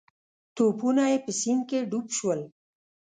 توپونه 0.55 1.03
یې 1.11 1.17
په 1.25 1.31
سیند 1.39 1.61
کې 1.69 1.79
ډوب 1.89 2.05
شول. 2.17 2.39